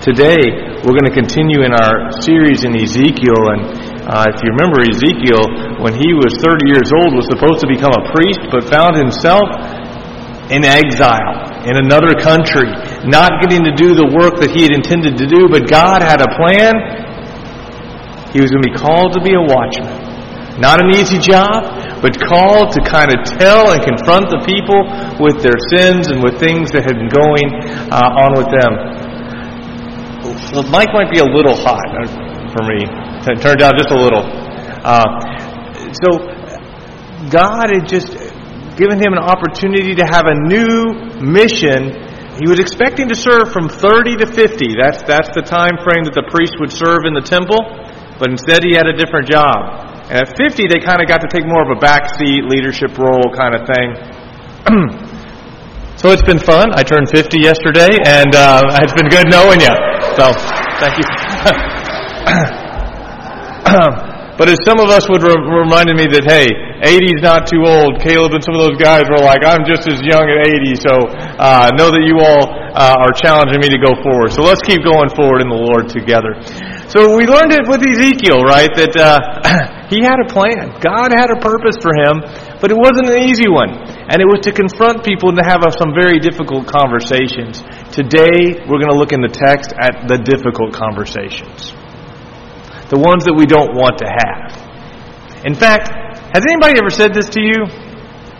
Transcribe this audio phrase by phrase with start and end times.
[0.00, 3.68] Today, we're going to continue in our series in Ezekiel, and
[4.08, 7.92] uh, if you remember, Ezekiel, when he was 30 years old, was supposed to become
[7.92, 9.44] a priest, but found himself
[10.48, 12.72] in exile in another country,
[13.12, 16.24] not getting to do the work that he had intended to do, but God had
[16.24, 16.80] a plan.
[18.32, 20.00] He was going to be called to be a watchman.
[20.64, 24.80] Not an easy job, but called to kind of tell and confront the people
[25.20, 29.09] with their sins and with things that had been going uh, on with them.
[30.50, 32.08] The mic might be a little hot uh,
[32.50, 32.82] for me.
[32.82, 34.24] It turned out just a little.
[34.24, 35.04] Uh,
[35.92, 36.08] so
[37.28, 38.16] God had just
[38.80, 41.92] given him an opportunity to have a new mission.
[42.40, 44.80] He was expecting to serve from 30 to 50.
[44.80, 47.60] That's that's the time frame that the priest would serve in the temple,
[48.16, 50.00] but instead he had a different job.
[50.08, 53.30] And at 50, they kind of got to take more of a backseat leadership role
[53.30, 53.88] kind of thing.
[56.00, 56.72] so it's been fun.
[56.74, 59.89] I turned 50 yesterday, and uh, it's been good knowing you.
[60.18, 60.32] So
[60.80, 61.04] thank you.
[64.38, 66.48] but as some of us would re- reminded me that hey,
[66.82, 68.00] 80 is not too old.
[68.00, 71.12] Caleb and some of those guys were like, I'm just as young at 80, so
[71.36, 74.32] uh, know that you all uh, are challenging me to go forward.
[74.32, 76.40] So let's keep going forward in the Lord together.
[76.88, 78.72] So we learned it with Ezekiel, right?
[78.74, 79.20] That uh,
[79.92, 80.72] he had a plan.
[80.80, 82.24] God had a purpose for him,
[82.60, 83.72] but it wasn't an easy one.
[83.72, 87.64] And it was to confront people and to have some very difficult conversations.
[87.90, 91.72] Today, we're going to look in the text at the difficult conversations
[92.90, 94.50] the ones that we don't want to have.
[95.46, 95.88] In fact,
[96.34, 97.64] has anybody ever said this to you?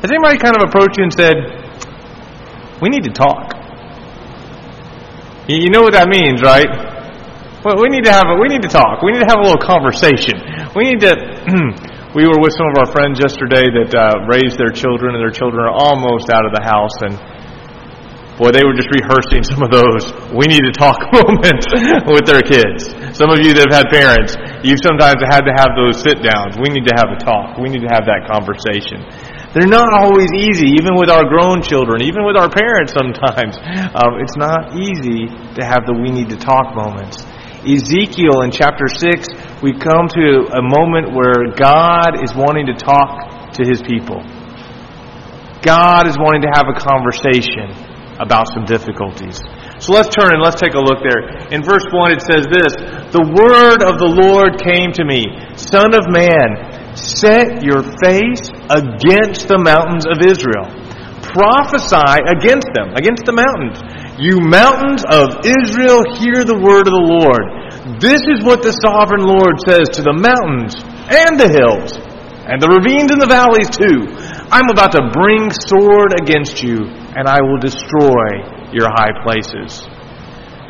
[0.02, 1.38] Has anybody kind of approached you and said,
[2.82, 3.54] We need to talk?
[5.46, 6.66] You know what that means, right?
[7.64, 9.02] Well, we need to have a, we need to talk.
[9.02, 10.42] We need to have a little conversation.
[10.74, 11.14] We need to.
[12.10, 15.30] we were with some of our friends yesterday that uh, raised their children, and their
[15.30, 17.14] children are almost out of the house, and
[18.34, 21.70] boy, they were just rehearsing some of those we need to talk moments
[22.10, 22.90] with their kids.
[23.14, 24.34] Some of you that have had parents,
[24.66, 26.58] you've sometimes had to have those sit downs.
[26.58, 27.60] We need to have a talk.
[27.62, 29.06] We need to have that conversation.
[29.54, 33.58] They're not always easy, even with our grown children, even with our parents sometimes.
[33.90, 37.26] Um, it's not easy to have the we need to talk moments.
[37.66, 39.28] Ezekiel in chapter 6,
[39.62, 44.24] we come to a moment where God is wanting to talk to his people.
[45.60, 47.68] God is wanting to have a conversation
[48.16, 49.36] about some difficulties.
[49.80, 51.52] So let's turn and let's take a look there.
[51.52, 52.72] In verse 1 it says this
[53.12, 59.44] The word of the Lord came to me, Son of man, set your face against
[59.48, 60.72] the mountains of Israel.
[61.20, 63.76] Prophesy against them, against the mountains.
[64.16, 67.59] You mountains of Israel, hear the word of the Lord.
[67.98, 70.78] This is what the sovereign Lord says to the mountains
[71.10, 71.98] and the hills,
[72.46, 74.06] and the ravines and the valleys too.
[74.52, 79.82] I'm about to bring sword against you, and I will destroy your high places.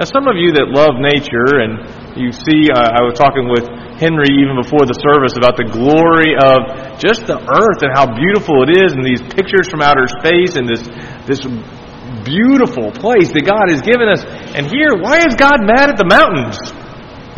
[0.00, 3.68] Now, some of you that love nature, and you see, uh, I was talking with
[4.00, 8.64] Henry even before the service about the glory of just the earth and how beautiful
[8.64, 10.88] it is, and these pictures from outer space, and this
[11.28, 11.44] this
[12.24, 14.24] beautiful place that God has given us.
[14.56, 16.56] And here, why is God mad at the mountains?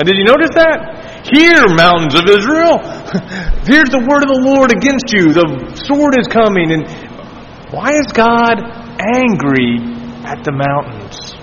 [0.05, 1.23] Did you notice that?
[1.31, 2.83] Hear, mountains of Israel.
[3.63, 5.31] Here's the word of the Lord against you.
[5.31, 5.47] The
[5.87, 6.75] sword is coming.
[6.75, 6.83] And
[7.71, 8.59] why is God
[8.99, 9.79] angry
[10.27, 11.39] at the mountains?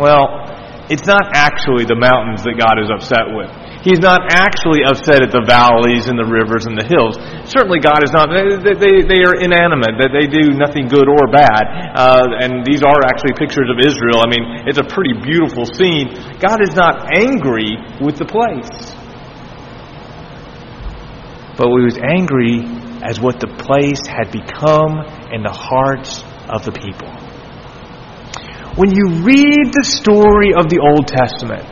[0.00, 0.48] Well,
[0.88, 3.52] it's not actually the mountains that God is upset with.
[3.80, 7.16] He's not actually upset at the valleys and the rivers and the hills.
[7.48, 8.28] Certainly, God is not.
[8.28, 9.96] They, they, they are inanimate.
[9.96, 11.96] That they do nothing good or bad.
[11.96, 14.20] Uh, and these are actually pictures of Israel.
[14.20, 16.12] I mean, it's a pretty beautiful scene.
[16.36, 19.00] God is not angry with the place
[21.60, 22.64] but he was angry
[23.04, 27.12] as what the place had become in the hearts of the people.
[28.80, 31.68] When you read the story of the Old Testament,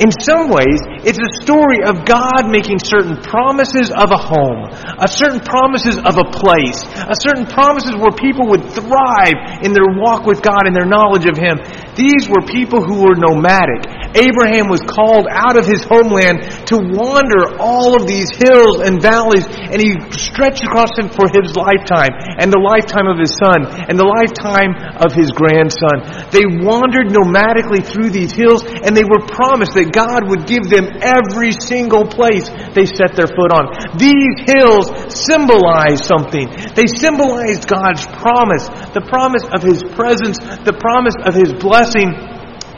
[0.00, 5.08] in some ways, it's a story of God making certain promises of a home, a
[5.08, 10.24] certain promises of a place, a certain promises where people would thrive in their walk
[10.24, 11.60] with God and their knowledge of Him.
[11.92, 13.84] These were people who were nomadic.
[14.16, 19.44] Abraham was called out of his homeland to wander all of these hills and valleys,
[19.48, 23.96] and he stretched across them for his lifetime, and the lifetime of his son, and
[23.96, 26.28] the lifetime of his grandson.
[26.28, 30.86] They wandered nomadically through these hills, and they were promised that God would give them
[31.02, 32.46] every single place
[32.78, 33.98] they set their foot on.
[33.98, 36.46] These hills symbolize something.
[36.78, 42.31] They symbolize God's promise, the promise of his presence, the promise of his blessing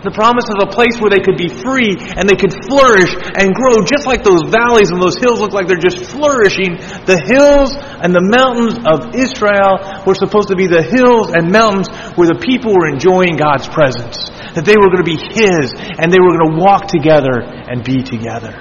[0.05, 3.57] The promise of a place where they could be free and they could flourish and
[3.57, 6.77] grow just like those valleys and those hills look like they're just flourishing.
[7.09, 11.89] The hills and the mountains of Israel were supposed to be the hills and mountains
[12.21, 14.29] where the people were enjoying God's presence.
[14.53, 17.81] That they were going to be His and they were going to walk together and
[17.81, 18.53] be together.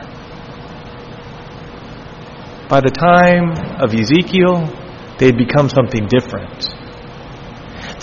[2.72, 3.52] By the time
[3.84, 4.72] of Ezekiel,
[5.20, 6.72] they had become something different.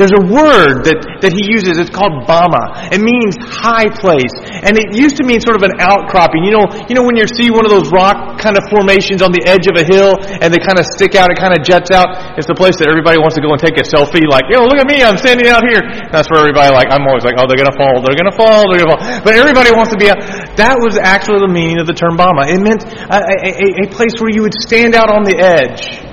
[0.00, 1.76] There's a word that, that he uses.
[1.76, 2.88] It's called bama.
[2.88, 4.32] It means high place.
[4.64, 6.41] And it used to mean sort of an outcropping.
[6.41, 9.29] You know, you know when you see one of those rock kind of formations on
[9.29, 11.93] the edge of a hill and they kind of stick out, it kind of juts
[11.93, 12.41] out.
[12.41, 14.81] It's the place that everybody wants to go and take a selfie like, yo, look
[14.81, 15.85] at me, I'm standing out here.
[16.08, 18.81] That's where everybody like, I'm always like, oh, they're gonna fall, they're gonna fall, they're
[18.81, 19.05] gonna fall.
[19.20, 20.17] But everybody wants to be out.
[20.56, 22.49] That was actually the meaning of the term bama.
[22.49, 26.08] It meant a, a, a place where you would stand out on the edge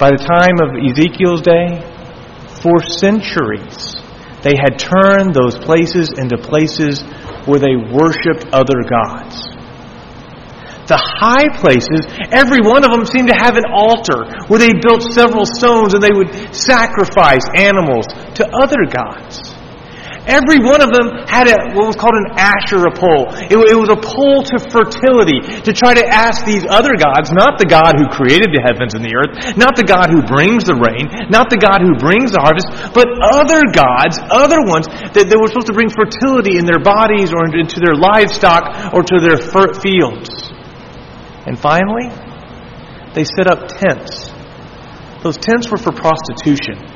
[0.00, 1.76] by the time of Ezekiel's day,
[2.64, 4.00] for centuries,
[4.40, 7.04] they had turned those places into places
[7.44, 9.44] where they worshiped other gods.
[10.88, 15.04] The high places, every one of them seemed to have an altar where they built
[15.12, 18.08] several stones and they would sacrifice animals
[18.40, 19.49] to other gods.
[20.28, 23.32] Every one of them had a, what was called an Asherah pole.
[23.40, 27.56] It, it, was a pole to fertility, to try to ask these other gods, not
[27.56, 30.76] the God who created the heavens and the earth, not the God who brings the
[30.76, 35.36] rain, not the God who brings the harvest, but other gods, other ones that, that
[35.40, 39.40] were supposed to bring fertility in their bodies or into their livestock or to their
[39.40, 40.28] fields.
[41.48, 42.12] And finally,
[43.16, 44.28] they set up tents.
[45.24, 46.89] Those tents were for prostitution.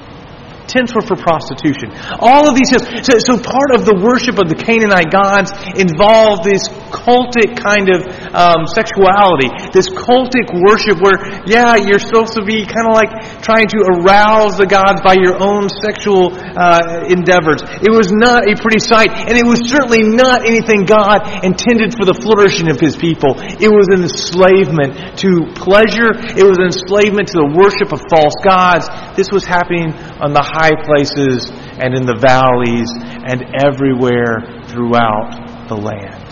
[0.67, 1.93] Tents were for prostitution.
[2.25, 3.05] All of these things.
[3.05, 8.07] So, so, part of the worship of the Canaanite gods involved this cultic kind of
[8.33, 13.13] um, sexuality, this cultic worship where, yeah, you're supposed to be kind of like
[13.45, 17.61] trying to arouse the gods by your own sexual uh, endeavors.
[17.85, 22.09] It was not a pretty sight, and it was certainly not anything God intended for
[22.09, 23.37] the flourishing of His people.
[23.37, 26.15] It was an enslavement to pleasure.
[26.15, 28.89] It was an enslavement to the worship of false gods.
[29.13, 32.89] This was happening on the high places and in the valleys
[33.27, 36.25] and everywhere throughout the land.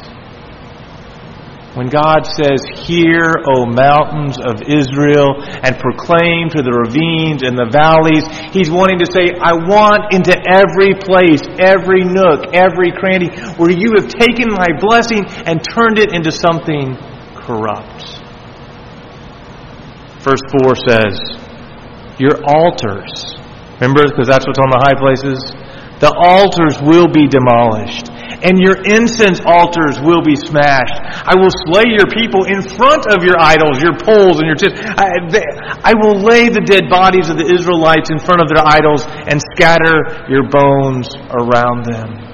[1.74, 7.72] When God says, Hear, O mountains of Israel, and proclaim to the ravines and the
[7.72, 13.72] valleys, He's wanting to say, I want into every place, every nook, every cranny, where
[13.72, 16.92] you have taken my blessing and turned it into something
[17.40, 18.20] corrupt.
[20.20, 21.16] Verse 4 says,
[22.20, 23.40] Your altars
[23.82, 25.42] Remember, because that's what's on the high places?
[25.98, 28.06] The altars will be demolished,
[28.46, 30.94] and your incense altars will be smashed.
[31.02, 34.78] I will slay your people in front of your idols, your poles, and your tents.
[34.78, 35.18] I,
[35.82, 39.42] I will lay the dead bodies of the Israelites in front of their idols and
[39.58, 42.31] scatter your bones around them.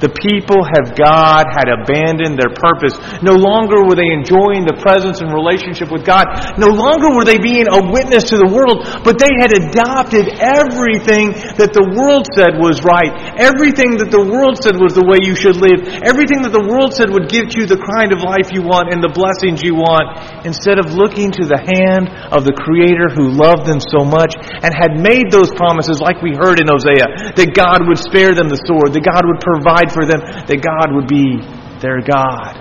[0.00, 2.96] The people have God had abandoned their purpose.
[3.20, 6.24] No longer were they enjoying the presence and relationship with God.
[6.56, 11.36] No longer were they being a witness to the world, but they had adopted everything
[11.60, 13.12] that the world said was right.
[13.36, 15.84] Everything that the world said was the way you should live.
[16.00, 19.04] Everything that the world said would give you the kind of life you want and
[19.04, 20.16] the blessings you want.
[20.48, 24.32] Instead of looking to the hand of the Creator who loved them so much
[24.64, 28.48] and had made those promises like we heard in Hosea, that God would spare them
[28.48, 31.38] the sword, that God would provide for them that God would be
[31.80, 32.56] their God.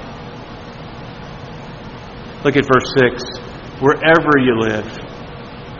[2.43, 3.81] Look at verse 6.
[3.81, 4.87] Wherever you live,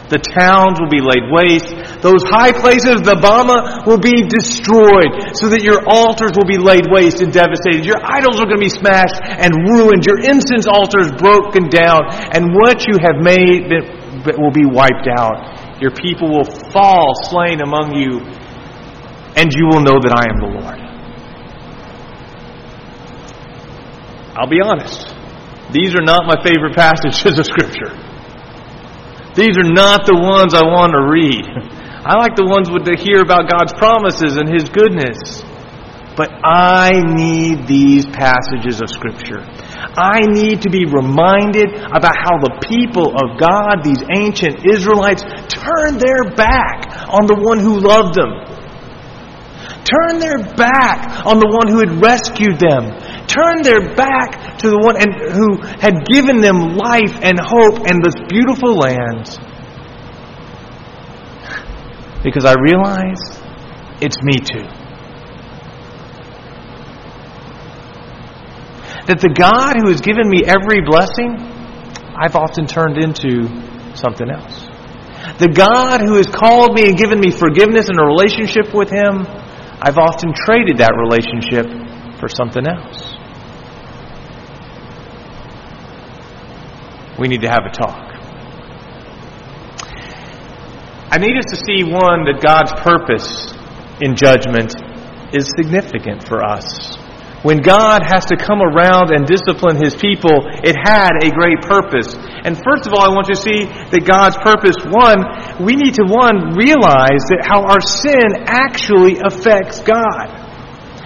[0.10, 1.70] the towns will be laid waste.
[2.02, 6.90] Those high places, the Bama, will be destroyed so that your altars will be laid
[6.90, 7.86] waste and devastated.
[7.86, 10.10] Your idols are going to be smashed and ruined.
[10.10, 12.10] Your incense altars broken down.
[12.34, 13.70] And what you have made
[14.34, 15.78] will be wiped out.
[15.78, 18.20] Your people will fall slain among you,
[19.38, 20.89] and you will know that I am the Lord.
[24.40, 24.96] I'll be honest.
[25.76, 27.92] These are not my favorite passages of Scripture.
[29.36, 31.44] These are not the ones I want to read.
[32.08, 35.44] I like the ones to hear about God's promises and His goodness.
[36.16, 39.44] But I need these passages of Scripture.
[40.00, 46.00] I need to be reminded about how the people of God, these ancient Israelites, turned
[46.00, 48.40] their back on the one who loved them.
[49.84, 52.96] Turned their back on the one who had rescued them
[53.30, 58.02] turned their back to the one and, who had given them life and hope and
[58.02, 59.30] this beautiful land.
[62.24, 63.22] Because I realize
[64.02, 64.66] it's me too.
[69.08, 71.38] That the God who has given me every blessing,
[72.20, 73.48] I've often turned into
[73.96, 74.68] something else.
[75.40, 79.26] The God who has called me and given me forgiveness and a relationship with Him,
[79.82, 81.66] I've often traded that relationship
[82.20, 83.09] for something else.
[87.20, 88.10] We need to have a talk.
[91.12, 93.52] I need us to see, one, that God's purpose
[94.00, 94.78] in judgment
[95.34, 96.96] is significant for us.
[97.42, 102.12] When God has to come around and discipline his people, it had a great purpose.
[102.44, 105.24] And first of all, I want you to see that God's purpose, one,
[105.64, 110.36] we need to, one, realize that how our sin actually affects God.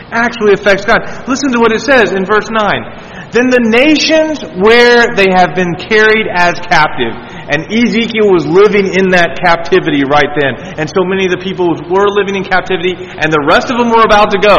[0.09, 1.05] Actually affects God.
[1.29, 3.12] Listen to what it says in verse 9.
[3.33, 7.17] Then the nations where they have been carried as captive.
[7.49, 10.77] And Ezekiel was living in that captivity right then.
[10.77, 13.89] And so many of the people were living in captivity, and the rest of them
[13.89, 14.57] were about to go.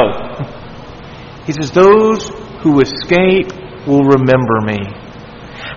[1.47, 2.26] He says, Those
[2.66, 3.54] who escape
[3.87, 4.83] will remember me.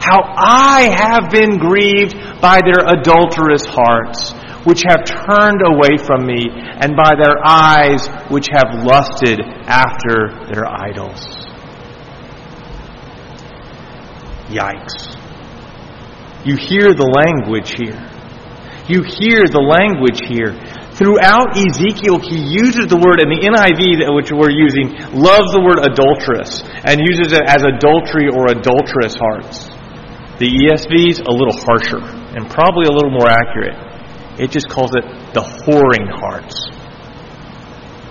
[0.01, 4.33] How I have been grieved by their adulterous hearts,
[4.65, 9.37] which have turned away from me, and by their eyes, which have lusted
[9.69, 11.36] after their idols.
[14.47, 15.15] Yikes.
[16.47, 17.99] You hear the language here.
[18.87, 20.55] You hear the language here.
[20.95, 25.83] Throughout Ezekiel, he uses the word, in the NIV, which we're using, loves the word
[25.83, 29.69] adulterous and uses it as adultery or adulterous hearts.
[30.41, 32.01] The ESV's a little harsher
[32.33, 33.77] and probably a little more accurate.
[34.41, 35.03] It just calls it
[35.37, 36.55] the whoring hearts.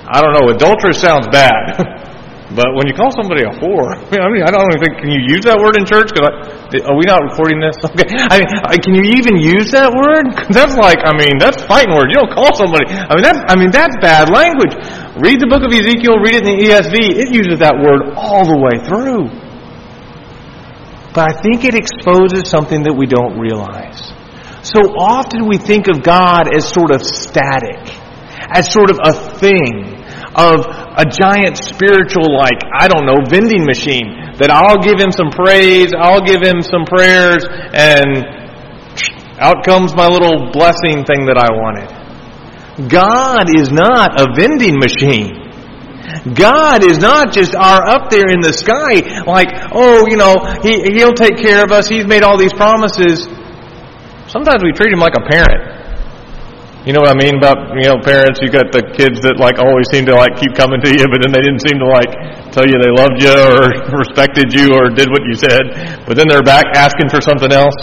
[0.07, 2.05] I don't know, adulterous sounds bad.
[2.55, 5.19] But when you call somebody a whore, I mean, I don't even think, can you
[5.27, 6.15] use that word in church?
[6.15, 7.75] Cause I, are we not recording this?
[7.97, 8.13] Okay.
[8.13, 10.31] I mean, can you even use that word?
[10.55, 12.13] That's like, I mean, that's fighting words.
[12.13, 14.77] You don't call somebody, I mean, that's, I mean, that's bad language.
[15.17, 16.97] Read the book of Ezekiel, read it in the ESV.
[17.17, 19.33] It uses that word all the way through.
[21.17, 24.13] But I think it exposes something that we don't realize.
[24.61, 27.81] So often we think of God as sort of static,
[28.53, 29.96] as sort of a thing,
[30.37, 35.33] of a giant spiritual, like, I don't know, vending machine that I'll give him some
[35.33, 37.41] praise, I'll give him some prayers,
[37.73, 38.21] and
[39.41, 41.89] out comes my little blessing thing that I wanted.
[42.89, 45.49] God is not a vending machine.
[46.37, 50.85] God is not just our up there in the sky, like, oh, you know, he,
[51.01, 53.25] He'll take care of us, He's made all these promises.
[54.29, 55.66] Sometimes we treat Him like a parent.
[56.87, 59.59] You know what I mean about, you know, parents, you got the kids that like
[59.59, 62.15] always seem to like keep coming to you, but then they didn't seem to like
[62.55, 63.67] tell you they loved you or
[64.07, 67.75] respected you or did what you said, but then they're back asking for something else.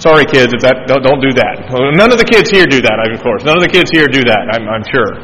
[0.00, 1.68] Sorry kids, if that, don't, don't do that.
[1.68, 3.44] None of the kids here do that, of course.
[3.44, 5.20] None of the kids here do that, I'm, I'm sure.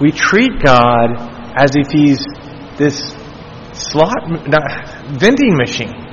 [0.00, 1.20] We treat God
[1.52, 2.24] as if He's
[2.80, 3.12] this
[3.76, 4.64] slot, not,
[5.20, 6.07] vending machine.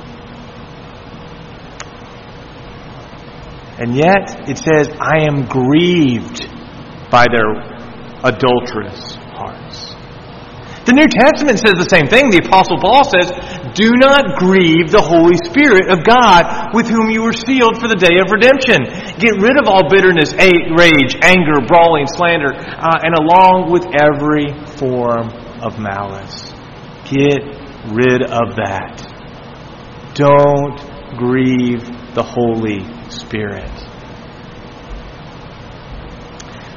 [3.77, 6.48] And yet, it says, I am grieved
[7.12, 7.60] by their
[8.24, 9.96] adulterous hearts.
[10.86, 12.29] The New Testament says the same thing.
[12.29, 13.34] The Apostle Paul says,
[13.74, 17.98] Do not grieve the Holy Spirit of God with whom you were sealed for the
[17.98, 18.86] day of redemption.
[19.17, 25.34] Get rid of all bitterness, rage, anger, brawling, slander, uh, and along with every form
[25.60, 26.53] of malice.
[27.10, 27.41] Get
[27.89, 29.01] rid of that.
[30.13, 30.77] Don't
[31.17, 31.82] grieve
[32.13, 33.71] the Holy Spirit.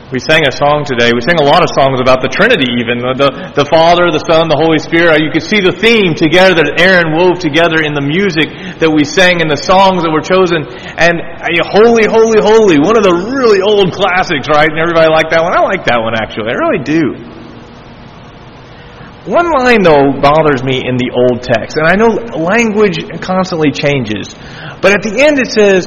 [0.08, 1.12] We sang a song today.
[1.12, 4.48] We sang a lot of songs about the Trinity, even the, the Father, the Son,
[4.48, 5.20] the Holy Spirit.
[5.20, 9.04] You could see the theme together that Aaron wove together in the music that we
[9.04, 10.64] sang and the songs that were chosen.
[10.96, 14.72] And uh, holy, holy, holy, one of the really old classics, right?
[14.72, 15.52] And everybody liked that one.
[15.52, 16.48] I like that one actually.
[16.48, 17.04] I really do.
[19.28, 24.32] One line though bothers me in the old text, and I know language constantly changes,
[24.80, 25.84] but at the end it says,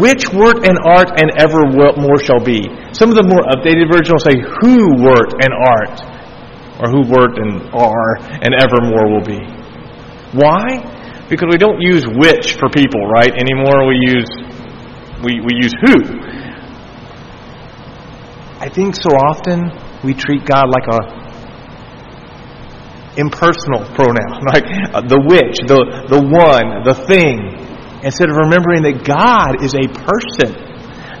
[0.00, 2.64] which wert and art and ever more shall be.
[2.92, 5.96] Some of the more updated versions will say, who wert and art,
[6.80, 9.40] or who wert and are and evermore will be.
[10.32, 10.80] Why?
[11.28, 13.30] Because we don't use which for people, right?
[13.30, 14.28] Anymore we use
[15.22, 15.94] we, we use who.
[18.58, 19.70] I think so often
[20.02, 21.22] we treat God like a
[23.16, 27.61] impersonal pronoun, like uh, the which, the the one, the thing,
[28.02, 30.72] instead of remembering that God is a person.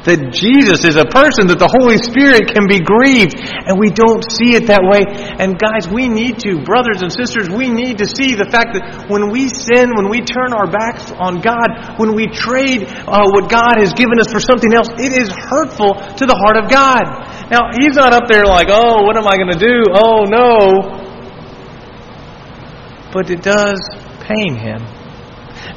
[0.02, 4.26] That Jesus is a person, that the Holy Spirit can be grieved, and we don't
[4.26, 5.06] see it that way.
[5.06, 9.06] And guys, we need to, brothers and sisters, we need to see the fact that
[9.06, 13.46] when we sin, when we turn our backs on God, when we trade uh, what
[13.46, 17.06] God has given us for something else, it is hurtful to the heart of God.
[17.54, 19.86] Now, He's not up there like, oh, what am I going to do?
[19.86, 20.98] Oh, no.
[23.14, 23.78] But it does
[24.26, 24.82] pain Him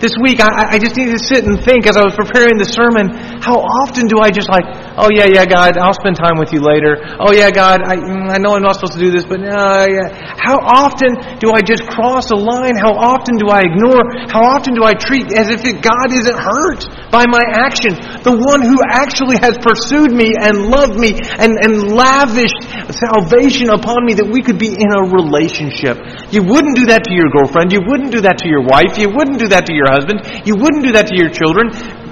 [0.02, 2.68] This week, I, I just needed to sit and think as I was preparing the
[2.68, 4.66] sermon, how often do I just like,
[4.98, 6.98] oh yeah, yeah, God, I'll spend time with you later.
[7.20, 9.86] Oh yeah, God, I, mm, I know I'm not supposed to do this, but uh,
[9.88, 10.36] yeah.
[10.40, 12.76] How often do I just cross a line?
[12.76, 14.04] How often do I ignore?
[14.30, 17.98] How often do I treat as if God isn't hurt by my action?
[18.24, 22.62] The one who actually has pursued me and loved me and, and lavished
[22.94, 25.98] salvation upon me that we could be in a relationship.
[26.30, 27.74] You wouldn't do that to your girlfriend.
[27.74, 28.98] You wouldn't do that to your wife.
[29.02, 30.46] You wouldn't do that to your husband.
[30.46, 32.05] You wouldn't do that to your children.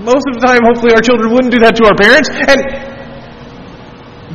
[0.00, 2.32] Most of the time, hopefully, our children wouldn't do that to our parents.
[2.32, 2.64] And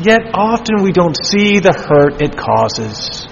[0.06, 3.26] yet, often we don't see the hurt it causes.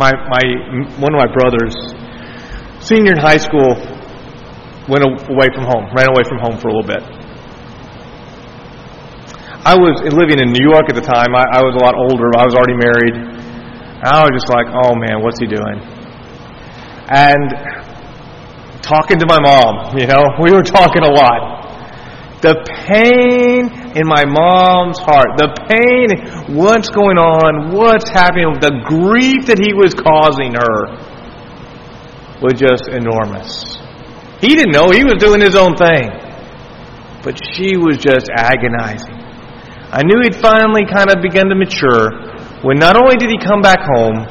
[0.00, 0.40] My, my,
[0.96, 1.76] one of my brothers,
[2.80, 3.76] senior in high school,
[4.88, 7.04] went away from home, ran away from home for a little bit.
[9.62, 11.36] I was living in New York at the time.
[11.36, 12.32] I, I was a lot older.
[12.40, 13.20] I was already married.
[14.00, 15.78] I was just like, oh man, what's he doing?
[17.12, 17.81] and
[18.82, 21.62] talking to my mom, you know, we were talking a lot.
[22.42, 22.58] The
[22.90, 29.62] pain in my mom's heart, the pain, what's going on, what's happening, the grief that
[29.62, 30.98] he was causing her
[32.42, 33.78] was just enormous.
[34.42, 36.10] He didn't know, he was doing his own thing.
[37.22, 39.14] But she was just agonizing.
[39.94, 42.10] I knew he'd finally kind of begun to mature
[42.66, 44.26] when not only did he come back home,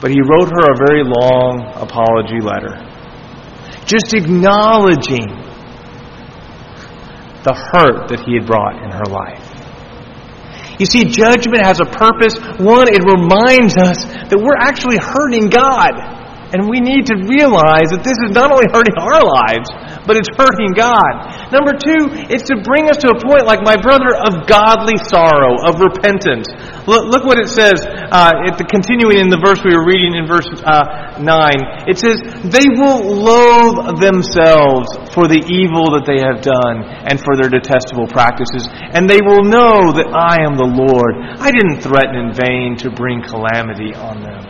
[0.00, 2.87] but he wrote her a very long apology letter.
[3.88, 5.32] Just acknowledging
[7.40, 9.40] the hurt that he had brought in her life.
[10.76, 12.36] You see, judgment has a purpose.
[12.60, 16.17] One, it reminds us that we're actually hurting God.
[16.48, 19.68] And we need to realize that this is not only hurting our lives,
[20.08, 21.52] but it's hurting God.
[21.52, 25.60] Number two, it's to bring us to a point, like my brother, of godly sorrow,
[25.60, 26.48] of repentance.
[26.88, 30.16] Look, look what it says, uh, at the continuing in the verse we were reading
[30.16, 31.84] in verse uh, 9.
[31.84, 37.36] It says, They will loathe themselves for the evil that they have done and for
[37.36, 41.12] their detestable practices, and they will know that I am the Lord.
[41.36, 44.47] I didn't threaten in vain to bring calamity on them.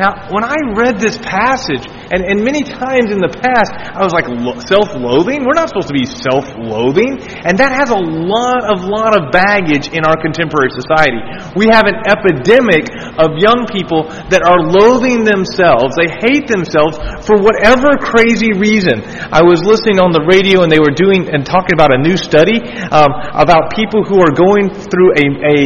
[0.00, 4.16] Now, when I read this passage, and, and many times in the past, I was
[4.16, 4.24] like,
[4.64, 5.44] self-loathing?
[5.44, 7.20] We're not supposed to be self-loathing.
[7.44, 11.20] And that has a lot of, lot of baggage in our contemporary society.
[11.56, 12.88] We have an epidemic
[13.20, 15.92] of young people that are loathing themselves.
[16.00, 16.96] They hate themselves
[17.28, 19.04] for whatever crazy reason.
[19.28, 22.16] I was listening on the radio and they were doing and talking about a new
[22.16, 25.56] study um, about people who are going through a, a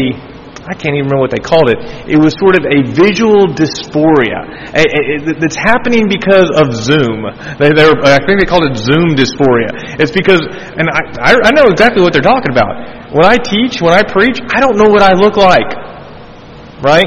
[0.66, 1.78] I can't even remember what they called it.
[2.10, 4.74] It was sort of a visual dysphoria
[5.38, 7.22] that's happening because of Zoom.
[7.62, 10.02] They, I think they called it Zoom dysphoria.
[10.02, 10.42] It's because,
[10.74, 13.14] and I, I know exactly what they're talking about.
[13.14, 15.70] When I teach, when I preach, I don't know what I look like.
[16.82, 17.06] Right?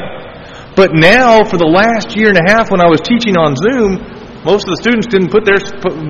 [0.80, 4.00] But now, for the last year and a half when I was teaching on Zoom,
[4.48, 5.60] most of the students didn't put their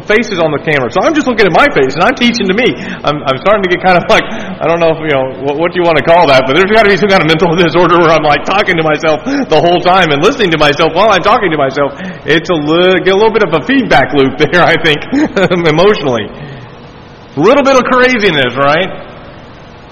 [0.05, 0.93] faces on the camera.
[0.93, 2.77] So I'm just looking at my face and I'm teaching to me.
[2.77, 5.57] I'm, I'm starting to get kind of like, I don't know if, you know, what,
[5.57, 7.29] what do you want to call that, but there's got to be some kind of
[7.29, 10.93] mental disorder where I'm like talking to myself the whole time and listening to myself
[10.93, 11.97] while I'm talking to myself.
[12.29, 15.01] It's a little, get a little bit of a feedback loop there, I think,
[15.65, 16.29] emotionally.
[16.29, 19.08] A little bit of craziness, right?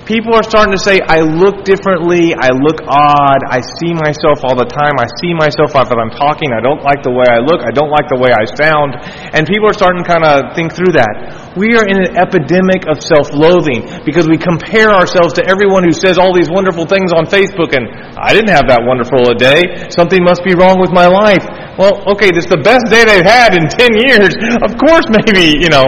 [0.07, 4.55] People are starting to say, I look differently, I look odd, I see myself all
[4.55, 7.59] the time, I see myself while I'm talking, I don't like the way I look,
[7.59, 8.95] I don't like the way I sound.
[9.35, 11.51] And people are starting to kind of think through that.
[11.59, 16.15] We are in an epidemic of self-loathing because we compare ourselves to everyone who says
[16.15, 19.91] all these wonderful things on Facebook and I didn't have that wonderful a day.
[19.91, 21.43] Something must be wrong with my life.
[21.75, 24.31] Well, okay, this is the best day they've had in 10 years.
[24.63, 25.83] Of course maybe, you know,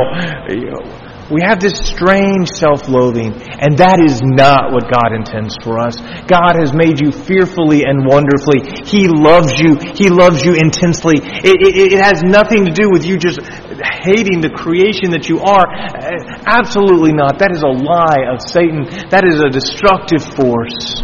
[1.30, 5.94] we have this strange self-loathing, and that is not what God intends for us.
[6.26, 8.66] God has made you fearfully and wonderfully.
[8.90, 9.78] He loves you.
[9.94, 11.22] He loves you intensely.
[11.22, 15.38] It, it, it has nothing to do with you just hating the creation that you
[15.46, 15.70] are.
[15.70, 17.38] Uh, absolutely not.
[17.38, 18.90] That is a lie of Satan.
[19.14, 20.98] That is a destructive force.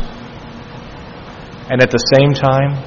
[1.70, 2.82] And at the same time,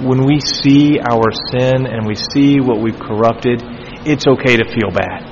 [0.00, 3.60] when we see our sin and we see what we've corrupted,
[4.08, 5.27] it's okay to feel bad.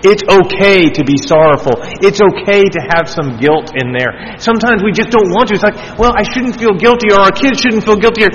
[0.00, 1.76] It's okay to be sorrowful.
[2.00, 4.40] It's okay to have some guilt in there.
[4.40, 5.60] Sometimes we just don't want to.
[5.60, 8.32] It's like, well, I shouldn't feel guilty or our kids shouldn't feel guilty or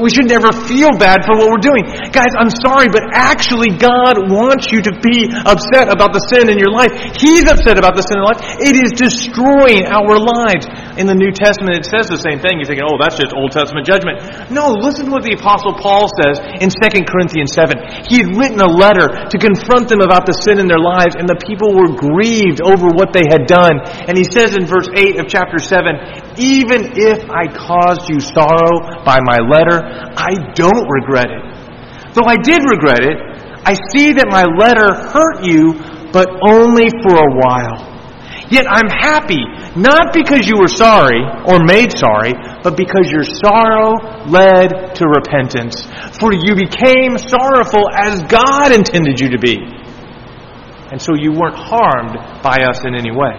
[0.00, 1.88] we should never feel bad for what we're doing.
[2.12, 6.58] Guys, I'm sorry, but actually God wants you to be upset about the sin in
[6.58, 6.92] your life.
[7.16, 8.40] He's upset about the sin in life.
[8.60, 10.68] It is destroying our lives.
[10.98, 12.58] In the New Testament, it says the same thing.
[12.58, 14.18] You're thinking, oh, that's just Old Testament judgment.
[14.50, 18.10] No, listen to what the Apostle Paul says in 2 Corinthians 7.
[18.10, 21.30] He had written a letter to confront them about the sin in their lives, and
[21.30, 23.78] the people were grieved over what they had done.
[24.10, 29.06] And he says in verse 8 of chapter 7, even if I caused you sorrow
[29.06, 29.78] by my letter,
[30.18, 31.42] I don't regret it.
[32.18, 33.16] Though I did regret it,
[33.62, 35.78] I see that my letter hurt you,
[36.10, 37.87] but only for a while.
[38.50, 39.44] Yet I'm happy,
[39.76, 42.32] not because you were sorry or made sorry,
[42.64, 45.84] but because your sorrow led to repentance.
[46.16, 49.60] For you became sorrowful as God intended you to be.
[50.90, 53.36] And so you weren't harmed by us in any way.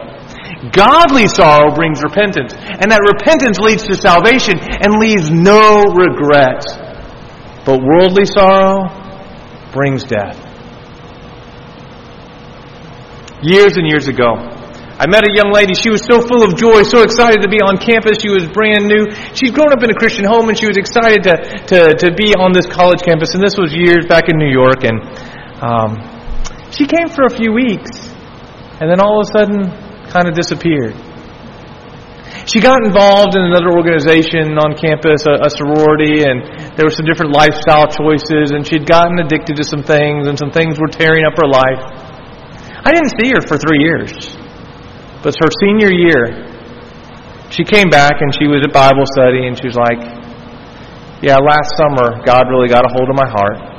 [0.71, 6.61] Godly sorrow brings repentance, and that repentance leads to salvation and leaves no regret.
[7.65, 8.93] But worldly sorrow
[9.71, 10.37] brings death.
[13.41, 14.58] Years and years ago,
[14.99, 15.71] I met a young lady.
[15.79, 18.19] She was so full of joy, so excited to be on campus.
[18.19, 19.07] She was brand new.
[19.31, 21.35] She'd grown up in a Christian home, and she was excited to,
[21.71, 23.31] to, to be on this college campus.
[23.31, 24.83] And this was years back in New York.
[24.83, 24.99] And
[25.63, 25.89] um,
[26.75, 28.11] she came for a few weeks,
[28.83, 29.71] and then all of a sudden,
[30.11, 30.99] kind of disappeared.
[32.43, 37.07] She got involved in another organization on campus, a, a sorority, and there were some
[37.07, 41.23] different lifestyle choices, and she'd gotten addicted to some things, and some things were tearing
[41.23, 41.87] up her life.
[42.83, 44.38] I didn't see her for three years.
[45.21, 46.47] But her senior year,
[47.51, 49.99] she came back and she was at Bible study and she was like,
[51.19, 53.69] Yeah, last summer, God really got a hold of my heart.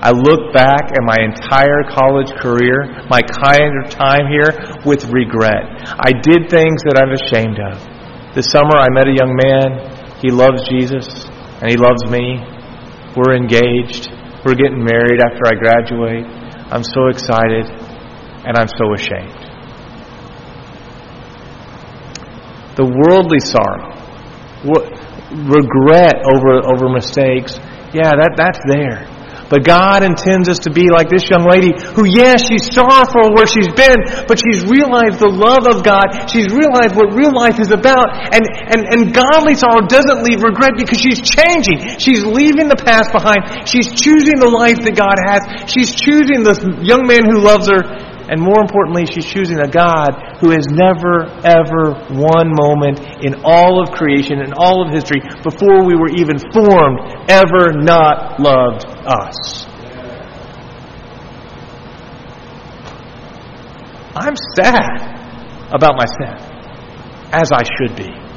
[0.00, 4.48] I look back at my entire college career, my kind of time here,
[4.86, 5.66] with regret.
[5.98, 8.34] I did things that I'm ashamed of.
[8.34, 10.22] This summer, I met a young man.
[10.22, 11.26] He loves Jesus
[11.60, 12.40] and he loves me.
[13.16, 14.08] We're engaged.
[14.46, 16.24] We're getting married after I graduate.
[16.70, 17.66] I'm so excited
[18.46, 19.49] and I'm so ashamed.
[22.80, 23.92] The worldly sorrow,
[25.44, 27.60] regret over, over mistakes,
[27.92, 29.04] yeah, that, that's there.
[29.50, 33.50] But God intends us to be like this young lady who, yes, she's sorrowful where
[33.50, 33.98] she's been,
[34.30, 36.30] but she's realized the love of God.
[36.30, 38.14] She's realized what real life is about.
[38.30, 41.98] And, and, and godly sorrow doesn't leave regret because she's changing.
[41.98, 43.66] She's leaving the past behind.
[43.66, 45.42] She's choosing the life that God has.
[45.66, 46.54] She's choosing the
[46.86, 47.82] young man who loves her
[48.30, 53.82] and more importantly, she's choosing a God who has never, ever, one moment in all
[53.82, 59.66] of creation, in all of history, before we were even formed, ever not loved us.
[64.14, 65.18] I'm sad
[65.74, 66.34] about my sin,
[67.32, 68.29] as I should be.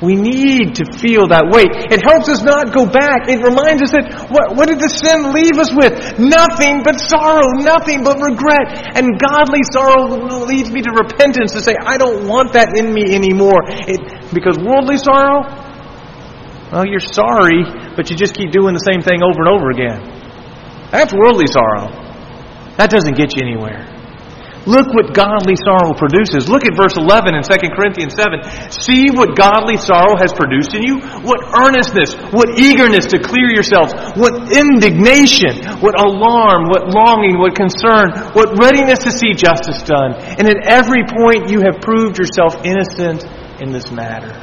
[0.00, 1.68] We need to feel that weight.
[1.92, 3.28] It helps us not go back.
[3.28, 5.92] It reminds us that what, what did the sin leave us with?
[6.16, 8.96] Nothing but sorrow, nothing but regret.
[8.96, 10.08] And godly sorrow
[10.48, 13.60] leads me to repentance to say, I don't want that in me anymore.
[13.84, 15.44] It, because worldly sorrow,
[16.72, 20.00] well, you're sorry, but you just keep doing the same thing over and over again.
[20.88, 21.92] That's worldly sorrow.
[22.80, 23.99] That doesn't get you anywhere.
[24.68, 26.48] Look what godly sorrow produces.
[26.48, 28.44] Look at verse 11 in 2 Corinthians 7.
[28.68, 31.00] See what godly sorrow has produced in you?
[31.24, 38.12] What earnestness, what eagerness to clear yourselves, what indignation, what alarm, what longing, what concern,
[38.36, 40.12] what readiness to see justice done.
[40.36, 43.24] And at every point you have proved yourself innocent
[43.64, 44.36] in this matter.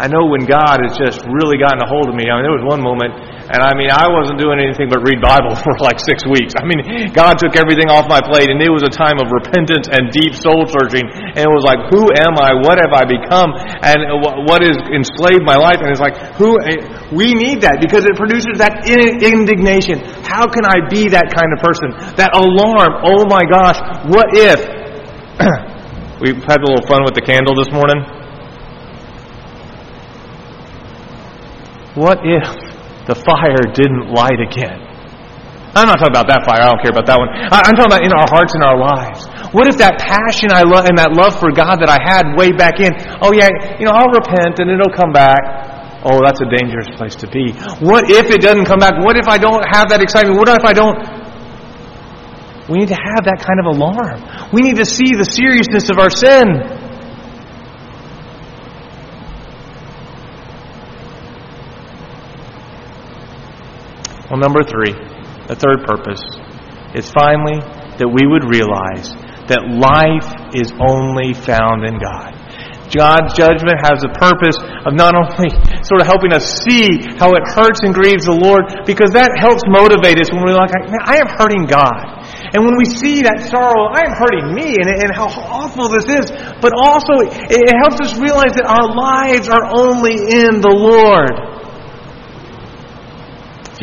[0.00, 2.24] I know when God has just really gotten a hold of me.
[2.26, 3.12] I mean, there was one moment
[3.52, 6.56] and I mean, I wasn't doing anything but read Bible for like six weeks.
[6.56, 9.92] I mean, God took everything off my plate, and it was a time of repentance
[9.92, 11.04] and deep soul searching.
[11.04, 12.56] And it was like, who am I?
[12.64, 13.52] What have I become?
[13.84, 15.84] And what has enslaved my life?
[15.84, 16.56] And it's like, who?
[16.64, 20.00] Eh, we need that because it produces that indignation.
[20.24, 21.92] How can I be that kind of person?
[22.16, 23.04] That alarm.
[23.04, 23.76] Oh my gosh,
[24.08, 24.64] what if?
[26.24, 28.00] we had a little fun with the candle this morning.
[32.00, 32.71] What if
[33.06, 34.92] the fire didn't light again.
[35.72, 36.60] I'm not talking about that fire.
[36.60, 37.32] I don't care about that one.
[37.32, 39.24] I'm talking about in our hearts and our lives.
[39.56, 42.52] What if that passion I love and that love for God that I had way
[42.52, 42.92] back in,
[43.24, 43.48] oh yeah,
[43.80, 45.40] you know, I'll repent and it'll come back.
[46.04, 47.56] Oh, that's a dangerous place to be.
[47.80, 49.00] What if it doesn't come back?
[49.00, 50.36] What if I don't have that excitement?
[50.36, 50.98] What if I don't?
[52.68, 54.20] We need to have that kind of alarm.
[54.52, 56.81] We need to see the seriousness of our sin.
[64.32, 64.96] Well, number three,
[65.44, 66.24] the third purpose
[66.96, 67.60] is finally
[68.00, 69.12] that we would realize
[69.52, 70.24] that life
[70.56, 72.32] is only found in God.
[72.88, 74.56] God's judgment has a purpose
[74.88, 75.52] of not only
[75.84, 79.68] sort of helping us see how it hurts and grieves the Lord, because that helps
[79.68, 82.24] motivate us when we're like, man, I am hurting God.
[82.56, 86.08] And when we see that sorrow, I am hurting me and, and how awful this
[86.08, 86.32] is,
[86.64, 91.51] but also it, it helps us realize that our lives are only in the Lord.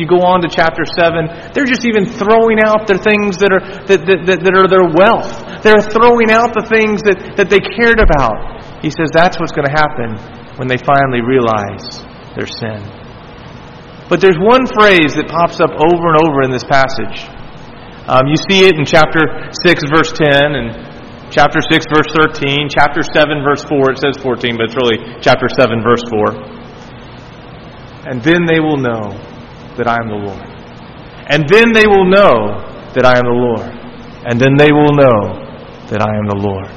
[0.00, 3.60] You go on to chapter 7, they're just even throwing out the things that are,
[3.84, 5.28] that, that, that, that are their wealth.
[5.60, 8.64] They're throwing out the things that, that they cared about.
[8.80, 10.16] He says that's what's going to happen
[10.56, 12.00] when they finally realize
[12.32, 12.80] their sin.
[14.08, 17.28] But there's one phrase that pops up over and over in this passage.
[18.08, 22.08] Um, you see it in chapter 6, verse 10, and chapter 6, verse
[22.40, 23.92] 13, chapter 7, verse 4.
[23.92, 28.08] It says 14, but it's really chapter 7, verse 4.
[28.08, 29.12] And then they will know
[29.80, 30.44] that I am the Lord.
[31.32, 32.60] And then they will know
[32.92, 33.64] that I am the Lord.
[34.28, 35.40] And then they will know
[35.88, 36.68] that I am the Lord.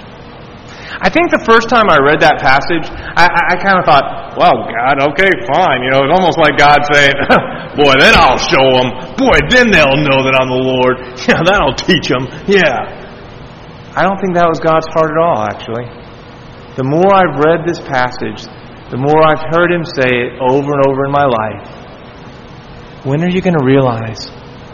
[1.04, 4.40] I think the first time I read that passage, I, I, I kind of thought,
[4.40, 5.84] well, God, okay, fine.
[5.84, 7.12] You know, it's almost like God saying,
[7.82, 9.20] boy, then I'll show them.
[9.20, 10.96] Boy, then they'll know that I'm the Lord.
[11.28, 12.28] Yeah, that'll teach them.
[12.48, 12.84] Yeah.
[13.96, 15.88] I don't think that was God's heart at all, actually.
[16.76, 18.44] The more I've read this passage,
[18.92, 21.83] the more I've heard Him say it over and over in my life.
[23.04, 24.30] When are you going to realize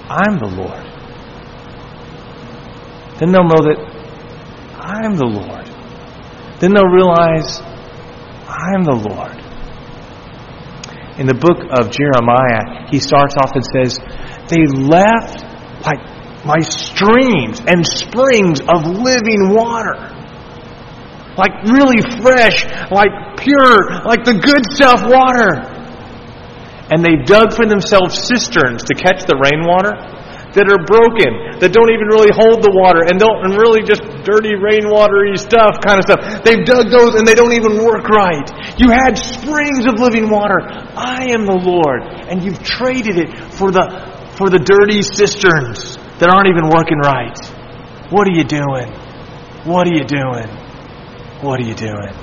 [0.10, 0.86] I'm the Lord?
[3.18, 3.78] Then they'll know that
[4.78, 5.66] I'm the Lord.
[6.60, 7.60] Then they'll realize,
[8.46, 9.38] I'm the Lord.
[11.20, 13.98] In the book of Jeremiah, he starts off and says,
[14.48, 15.44] They left
[15.84, 16.00] like
[16.46, 20.16] my streams and springs of living water.
[21.36, 25.79] Like really fresh, like pure, like the good stuff water.
[26.90, 29.94] And they dug for themselves cisterns to catch the rainwater
[30.58, 34.02] that are broken, that don't even really hold the water, and don't and really just
[34.26, 36.42] dirty rainwatery stuff kind of stuff.
[36.42, 38.50] They've dug those and they don't even work right.
[38.82, 40.58] You had springs of living water.
[40.98, 43.86] I am the Lord, and you've traded it for the
[44.42, 47.38] for the dirty cisterns that aren't even working right.
[48.10, 48.90] What are you doing?
[49.70, 50.50] What are you doing?
[51.46, 52.14] What are you doing?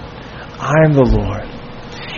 [0.59, 1.46] I'm the Lord.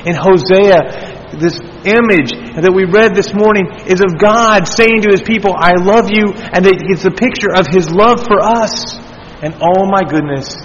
[0.06, 5.21] In Hosea, this image that we read this morning is of God saying to his
[5.21, 8.97] people, I love you, and it's a picture of his love for us.
[9.45, 10.57] And oh my goodness,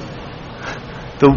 [1.20, 1.30] the,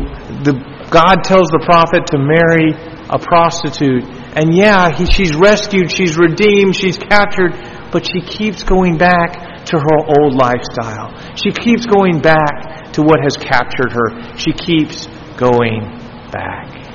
[0.47, 0.55] the,
[0.91, 2.73] God tells the prophet to marry
[3.11, 4.05] a prostitute.
[4.39, 7.55] And yeah, he, she's rescued, she's redeemed, she's captured,
[7.91, 11.15] but she keeps going back to her old lifestyle.
[11.35, 14.37] She keeps going back to what has captured her.
[14.39, 15.83] She keeps going
[16.31, 16.86] back.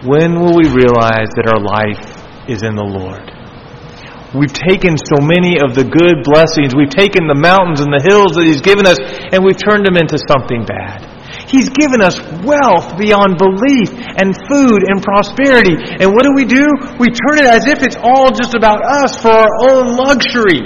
[0.00, 2.00] When will we realize that our life
[2.48, 3.28] is in the Lord?
[4.32, 6.72] We've taken so many of the good blessings.
[6.72, 10.00] We've taken the mountains and the hills that He's given us and we've turned them
[10.00, 11.04] into something bad.
[11.52, 15.76] He's given us wealth beyond belief and food and prosperity.
[15.76, 16.96] And what do we do?
[16.96, 20.64] We turn it as if it's all just about us for our own luxury.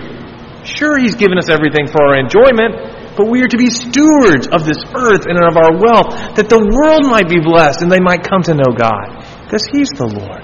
[0.62, 4.68] Sure, He's given us everything for our enjoyment, but we are to be stewards of
[4.68, 8.25] this earth and of our wealth, that the world might be blessed and they might
[8.25, 9.23] come to know God.
[9.44, 10.42] Because He's the Lord.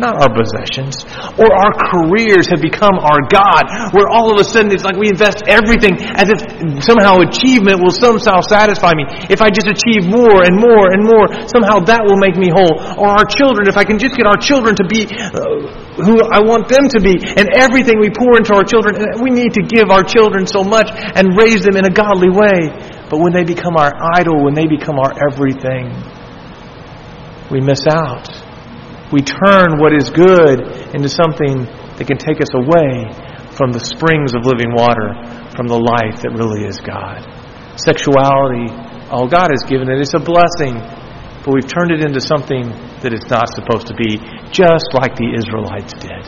[0.00, 1.04] Not our possessions.
[1.36, 5.12] Or our careers have become our God, where all of a sudden it's like we
[5.12, 6.40] invest everything as if
[6.80, 9.04] somehow achievement will somehow satisfy me.
[9.28, 12.80] If I just achieve more and more and more, somehow that will make me whole.
[12.96, 15.68] Or our children, if I can just get our children to be uh,
[16.00, 19.52] who I want them to be, and everything we pour into our children, we need
[19.60, 22.72] to give our children so much and raise them in a godly way.
[23.12, 25.92] But when they become our idol, when they become our everything,
[27.50, 28.30] we miss out.
[29.12, 31.66] We turn what is good into something
[31.98, 33.10] that can take us away
[33.58, 35.18] from the springs of living water,
[35.58, 37.26] from the life that really is God.
[37.74, 38.70] Sexuality,
[39.10, 40.78] all God has given it, it's a blessing,
[41.42, 42.70] but we've turned it into something
[43.02, 44.22] that it's not supposed to be,
[44.54, 46.22] just like the Israelites did.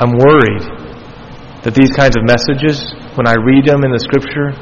[0.00, 0.64] I'm worried
[1.60, 2.80] that these kinds of messages,
[3.20, 4.56] when I read them in the Scripture,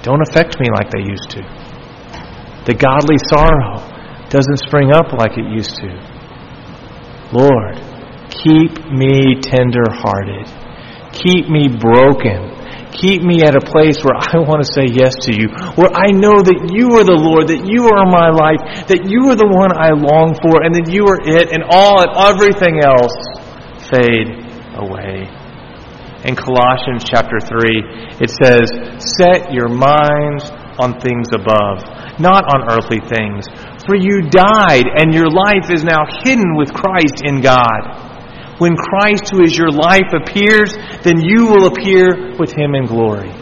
[0.00, 1.61] don't affect me like they used to.
[2.64, 3.82] The godly sorrow
[4.30, 5.90] doesn't spring up like it used to.
[7.34, 7.74] Lord,
[8.30, 10.46] keep me tender hearted.
[11.12, 12.54] Keep me broken.
[12.92, 15.48] Keep me at a place where I want to say yes to you,
[15.80, 19.32] where I know that you are the Lord, that you are my life, that you
[19.32, 22.84] are the one I long for, and that you are it, and all and everything
[22.84, 23.16] else
[23.88, 24.28] fade
[24.76, 25.24] away.
[26.28, 28.68] In Colossians chapter 3, it says,
[29.18, 31.84] Set your minds on things above
[32.18, 33.46] not on earthly things.
[33.86, 38.58] For you died, and your life is now hidden with Christ in God.
[38.58, 43.32] When Christ, who is your life, appears, then you will appear with him in glory.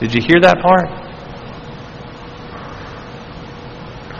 [0.00, 1.04] Did you hear that part?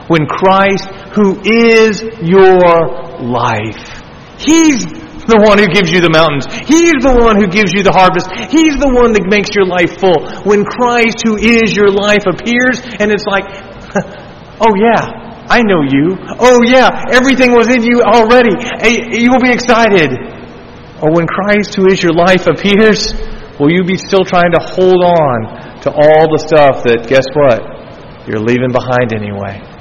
[0.08, 4.02] When Christ, who is your life.
[4.38, 4.95] He's
[5.26, 6.46] the one who gives you the mountains.
[6.66, 8.30] He's the one who gives you the harvest.
[8.50, 10.26] He's the one that makes your life full.
[10.46, 13.46] When Christ, who is your life, appears, and it's like,
[14.62, 16.18] oh yeah, I know you.
[16.38, 18.54] Oh yeah, everything was in you already.
[19.14, 20.10] You will be excited.
[21.02, 23.12] Or when Christ, who is your life, appears,
[23.60, 28.26] will you be still trying to hold on to all the stuff that, guess what?
[28.26, 29.75] You're leaving behind anyway.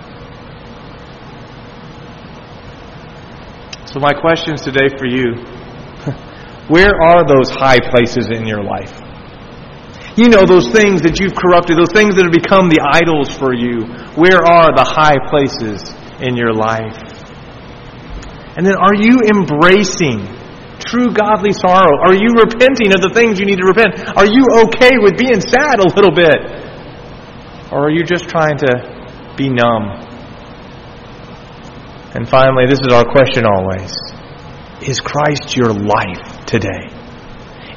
[3.96, 5.40] So, my questions today for you
[6.68, 8.92] where are those high places in your life?
[10.20, 13.56] You know, those things that you've corrupted, those things that have become the idols for
[13.56, 13.88] you.
[14.20, 15.80] Where are the high places
[16.20, 17.00] in your life?
[18.60, 20.28] And then, are you embracing
[20.84, 21.96] true godly sorrow?
[22.04, 24.12] Are you repenting of the things you need to repent?
[24.20, 26.36] Are you okay with being sad a little bit?
[27.72, 28.76] Or are you just trying to
[29.40, 30.15] be numb
[32.16, 33.92] and finally, this is our question always
[34.88, 36.88] Is Christ your life today?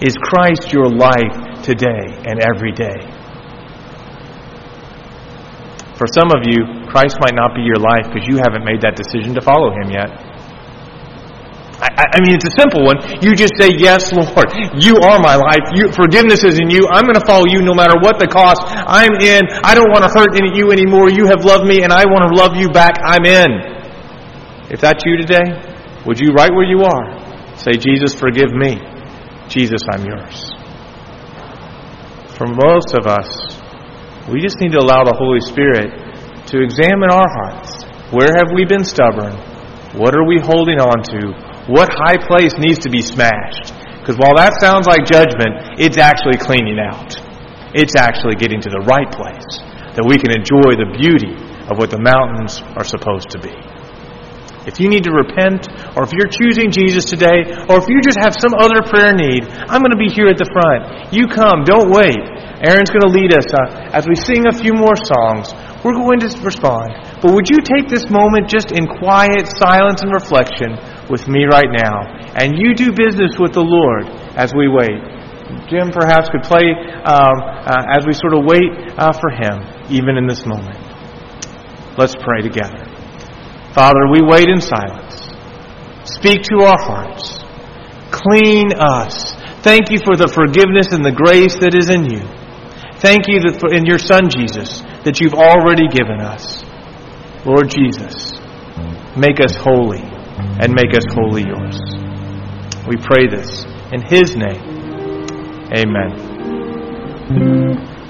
[0.01, 3.03] Is Christ your life today and every day?
[5.99, 8.95] For some of you, Christ might not be your life because you haven't made that
[8.95, 10.07] decision to follow Him yet.
[11.83, 13.03] I, I, mean, it's a simple one.
[13.19, 15.67] You just say, Yes, Lord, you are my life.
[15.75, 16.87] You, forgiveness is in you.
[16.87, 18.63] I'm going to follow you no matter what the cost.
[18.67, 19.43] I'm in.
[19.67, 21.11] I don't want to hurt any, you anymore.
[21.11, 23.03] You have loved me, and I want to love you back.
[23.03, 23.78] I'm in.
[24.71, 25.49] If that's you today,
[26.05, 28.77] would you, right where you are, say, Jesus, forgive me.
[29.49, 30.53] Jesus, I'm yours.
[32.37, 33.29] For most of us,
[34.29, 35.89] we just need to allow the Holy Spirit
[36.53, 37.83] to examine our hearts.
[38.13, 39.33] Where have we been stubborn?
[39.97, 41.33] What are we holding on to?
[41.73, 43.73] What high place needs to be smashed?
[44.01, 47.17] Because while that sounds like judgment, it's actually cleaning out.
[47.73, 49.65] It's actually getting to the right place
[49.97, 51.37] that we can enjoy the beauty
[51.69, 53.53] of what the mountains are supposed to be.
[54.67, 58.19] If you need to repent, or if you're choosing Jesus today, or if you just
[58.19, 61.13] have some other prayer need, I'm going to be here at the front.
[61.15, 62.19] You come, don't wait.
[62.59, 65.55] Aaron's going to lead us uh, as we sing a few more songs.
[65.87, 66.91] We're going to respond.
[67.23, 70.75] But would you take this moment just in quiet silence and reflection
[71.07, 72.03] with me right now?
[72.35, 74.99] And you do business with the Lord as we wait.
[75.71, 76.75] Jim perhaps could play
[77.07, 80.77] um, uh, as we sort of wait uh, for him, even in this moment.
[81.97, 82.88] Let's pray together.
[83.75, 85.29] Father, we wait in silence.
[86.05, 87.39] Speak to our hearts.
[88.11, 89.35] Clean us.
[89.63, 92.25] Thank you for the forgiveness and the grace that is in you.
[93.01, 96.65] Thank you that for, in your Son, Jesus, that you've already given us.
[97.45, 98.35] Lord Jesus,
[99.17, 100.03] make us holy
[100.59, 101.79] and make us wholly yours.
[102.89, 104.65] We pray this in His name.
[105.77, 106.39] Amen.